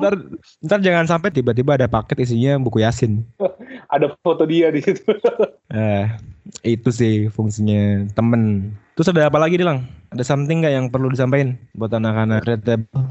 Ntar 0.00 0.14
ntar 0.64 0.78
jangan 0.80 1.06
sampai 1.06 1.30
tiba-tiba 1.34 1.76
ada 1.76 1.86
paket 1.90 2.24
isinya 2.24 2.56
buku 2.58 2.82
Yasin. 2.82 3.26
ada 3.94 4.14
foto 4.22 4.46
dia 4.46 4.70
di 4.70 4.80
situ 4.82 5.02
Eh, 5.70 6.06
itu 6.66 6.90
sih 6.90 7.28
fungsinya 7.30 8.10
temen. 8.14 8.74
Terus 8.98 9.10
ada 9.14 9.30
apa 9.30 9.38
lagi 9.38 9.58
nih 9.58 9.66
lang? 9.66 9.86
Ada 10.10 10.26
something 10.26 10.62
nggak 10.62 10.74
yang 10.74 10.86
perlu 10.90 11.10
disampaikan 11.10 11.58
buat 11.78 11.94
anak-anak 11.94 12.46
Red 12.46 12.62
Table? 12.66 13.06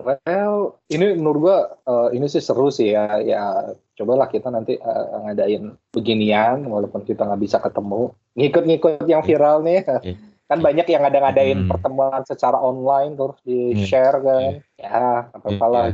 Well, 0.00 0.80
ini 0.88 1.12
menurut 1.20 1.38
gua 1.44 1.58
eh, 1.84 2.16
ini 2.16 2.26
sih 2.28 2.40
seru 2.40 2.72
sih 2.72 2.96
ya. 2.96 3.20
Ya 3.20 3.76
cobalah 4.00 4.32
kita 4.32 4.48
nanti 4.48 4.80
eh, 4.80 5.04
ngadain 5.28 5.76
beginian 5.92 6.64
walaupun 6.64 7.04
kita 7.04 7.28
nggak 7.28 7.42
bisa 7.44 7.60
ketemu. 7.60 8.16
Ngikut-ngikut 8.36 9.04
yang 9.04 9.20
viral 9.20 9.60
nih. 9.60 9.84
Iya. 10.00 10.29
Kan 10.50 10.58
banyak 10.58 10.82
yang 10.84 11.06
ada 11.06 11.18
ngadain 11.22 11.62
Hmm. 11.62 11.70
pertemuan 11.70 12.26
secara 12.26 12.58
online 12.58 13.14
terus 13.14 13.38
di 13.46 13.78
Iya. 13.78 13.86
share 13.86 14.18
kan. 14.18 14.42
Ya, 14.74 15.00
apa 15.30 15.66
lah 15.70 15.86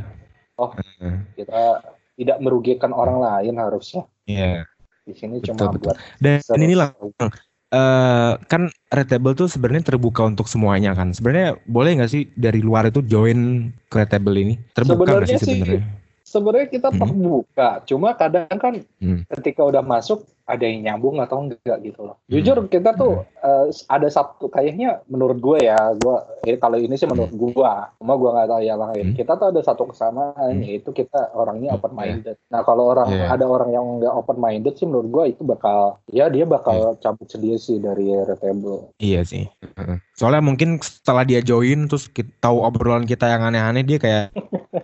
Oh. 0.57 0.73
Heeh. 0.73 1.17
kita 1.37 1.85
tidak 2.17 2.39
merugikan 2.41 2.97
orang 2.97 3.21
lain 3.21 3.61
harusnya. 3.61 4.09
Iya. 4.25 4.65
Di 5.05 5.13
sini 5.13 5.45
Betul, 5.45 5.53
cuma 5.53 5.77
betul. 5.77 5.93
buat 5.93 5.97
Dan 6.17 6.41
seru- 6.41 6.65
ini 6.65 6.73
lah 6.73 6.89
eh 7.67 8.33
kan 8.47 8.71
Red 8.89 9.11
Table 9.11 9.37
tuh 9.37 9.51
sebenarnya 9.51 9.93
terbuka 9.93 10.25
untuk 10.25 10.49
semuanya 10.49 10.97
kan. 10.97 11.13
Sebenarnya 11.13 11.61
boleh 11.69 12.01
nggak 12.01 12.09
sih 12.09 12.33
dari 12.33 12.65
luar 12.65 12.89
itu 12.89 13.05
join 13.05 13.69
ke 13.93 14.01
Red 14.01 14.17
Table 14.17 14.41
ini? 14.41 14.55
Terbuka 14.73 15.21
nggak 15.21 15.37
sih 15.37 15.61
Sebenarnya 15.61 15.85
sebenarnya? 16.27 16.69
Kita 16.69 16.91
Hmm. 16.91 16.99
terbuka, 16.99 17.69
cuma 17.87 18.13
kadang 18.13 18.51
kan 18.51 18.75
Hmm. 18.99 19.23
ketika 19.31 19.63
udah 19.63 19.81
masuk 19.81 20.27
ada 20.47 20.63
yang 20.63 20.87
nyambung 20.87 21.19
atau 21.19 21.43
enggak 21.43 21.79
gitu 21.83 22.03
loh. 22.03 22.23
Hmm. 22.23 22.39
Jujur 22.39 22.67
kita 22.67 22.95
tuh 22.95 23.23
eh, 23.41 23.67
ada 23.87 24.07
satu 24.07 24.47
kayaknya 24.47 25.03
menurut 25.07 25.39
gue 25.39 25.59
ya, 25.61 25.79
gue 25.93 26.17
eh, 26.45 26.55
kalau 26.55 26.75
ini 26.77 26.95
sih 26.95 27.07
menurut 27.07 27.31
gue, 27.31 27.53
cuma 27.97 28.13
gue 28.15 28.31
nggak 28.31 28.49
tahu 28.49 28.61
yang 28.61 28.79
lain. 28.79 29.07
Hmm. 29.11 29.17
Kita 29.17 29.33
tuh 29.35 29.47
ada 29.51 29.61
satu 29.61 29.83
kesamaan 29.87 30.35
Hmm. 30.53 30.63
yaitu 30.63 30.91
kita 30.91 31.31
orangnya 31.33 31.71
Hmm, 31.71 31.79
open 31.79 31.93
minded. 31.95 32.37
Nah 32.47 32.63
kalau 32.63 32.91
orang 32.91 33.07
Iya. 33.09 33.27
ada 33.33 33.47
orang 33.47 33.71
yang 33.71 33.87
nggak 33.99 34.11
open 34.13 34.39
minded 34.39 34.75
sih 34.75 34.87
menurut 34.87 35.09
gue 35.09 35.25
itu 35.31 35.43
bakal 35.43 35.99
ya 36.11 36.27
dia 36.27 36.43
bakal 36.43 36.95
Iya. 36.95 36.99
cabut 37.01 37.27
sendiri 37.27 37.55
sih 37.57 37.79
dari 37.79 38.07
retable. 38.17 38.91
Iya 38.99 39.23
sih. 39.23 39.47
Soalnya 40.15 40.43
mungkin 40.43 40.79
setelah 40.79 41.23
dia 41.23 41.39
join 41.39 41.87
terus 41.87 42.07
kita 42.07 42.31
tahu 42.41 42.63
obrolan 42.63 43.03
kita 43.03 43.27
yang 43.27 43.43
aneh-aneh 43.43 43.83
dia 43.83 43.99
kayak 43.99 44.25
"Ya, 44.31 44.43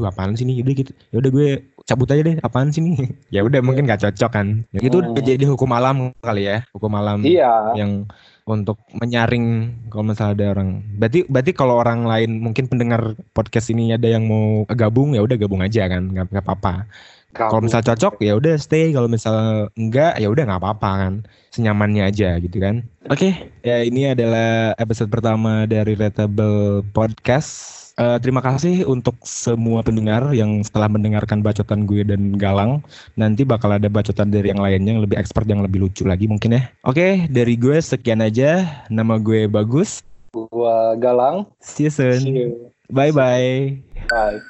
Aduh 0.00 0.08
apaan 0.08 0.32
sih 0.32 0.48
nih? 0.48 0.64
Udah 0.64 0.72
gitu. 0.72 0.90
Ya 1.12 1.16
udah 1.20 1.30
gue 1.30 1.48
cabut 1.84 2.08
aja 2.08 2.24
deh. 2.24 2.40
Apaan 2.40 2.72
sih 2.72 2.80
nih? 2.80 2.96
ya 3.36 3.44
udah 3.44 3.60
mungkin 3.60 3.84
gak 3.84 4.00
cocok 4.00 4.32
kan. 4.32 4.64
Ya, 4.72 4.80
itu 4.80 4.96
Hmm. 4.96 5.12
udah 5.12 5.20
jadi 5.22 5.44
hukum 5.44 5.68
alam 5.70 6.16
kali 6.24 6.48
ya. 6.48 6.64
Hukum 6.72 6.96
alam 6.96 7.20
Iya. 7.20 7.76
yang 7.76 8.08
untuk 8.48 8.80
menyaring 8.96 9.46
kalau 9.92 10.08
misalnya 10.08 10.32
ada 10.34 10.46
orang. 10.56 10.80
Berarti 10.96 11.28
berarti 11.28 11.52
kalau 11.52 11.76
orang 11.76 12.08
lain 12.08 12.40
mungkin 12.40 12.66
pendengar 12.66 13.12
podcast 13.30 13.68
ini 13.68 13.92
ada 13.92 14.08
yang 14.08 14.24
mau 14.24 14.64
gabung 14.66 15.12
ya 15.12 15.20
udah 15.20 15.36
gabung 15.36 15.60
aja 15.60 15.84
kan. 15.84 16.08
Nggak 16.08 16.32
nggak 16.32 16.44
apa-apa. 16.48 16.88
Kalau 17.30 17.62
misal 17.62 17.78
cocok 17.78 18.18
ya 18.18 18.34
udah 18.34 18.58
stay. 18.58 18.90
Kalau 18.90 19.06
misal 19.06 19.68
enggak 19.78 20.18
ya 20.18 20.26
udah 20.26 20.42
nggak 20.48 20.62
apa-apa 20.66 20.90
kan. 20.98 21.14
Senyamannya 21.54 22.10
aja 22.10 22.38
gitu 22.38 22.58
kan. 22.58 22.82
Oke, 23.06 23.34
ya 23.62 23.82
ini 23.82 24.10
adalah 24.10 24.74
episode 24.74 25.10
pertama 25.10 25.62
dari 25.66 25.94
Retable 25.94 26.82
Podcast. 26.90 27.79
Eh, 28.00 28.16
terima 28.24 28.40
kasih 28.40 28.88
untuk 28.88 29.20
semua 29.28 29.84
pendengar 29.84 30.32
yang 30.32 30.64
setelah 30.64 30.88
mendengarkan 30.88 31.44
bacotan 31.44 31.84
gue 31.84 32.00
dan 32.00 32.32
Galang. 32.40 32.80
Nanti 33.20 33.44
bakal 33.44 33.76
ada 33.76 33.92
bacotan 33.92 34.32
dari 34.32 34.48
yang 34.48 34.64
lainnya 34.64 34.96
yang 34.96 35.04
lebih 35.04 35.20
expert 35.20 35.44
yang 35.44 35.60
lebih 35.60 35.84
lucu 35.84 36.08
lagi 36.08 36.24
mungkin 36.24 36.56
ya. 36.56 36.62
Oke, 36.88 37.28
dari 37.28 37.60
gue 37.60 37.76
sekian 37.76 38.24
aja. 38.24 38.64
Nama 38.88 39.20
gue 39.20 39.44
Bagus. 39.52 40.00
Gua 40.32 40.94
galang. 40.96 41.44
See 41.60 41.90
you 41.90 41.92
soon. 41.92 42.22
You. 42.24 42.48
Bye 42.88 43.12
bye. 43.12 43.76
Bye. 44.08 44.40